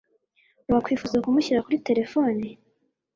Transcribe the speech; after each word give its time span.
Wakwifuza 0.73 1.21
kumushyira 1.23 1.63
kuri 1.65 1.81
terefone? 1.87 2.45